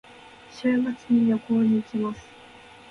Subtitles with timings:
[0.49, 2.25] 週末に旅行に行きます。